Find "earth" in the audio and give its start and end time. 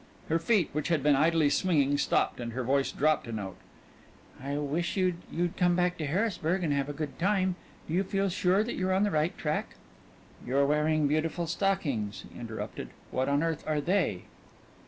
13.43-13.63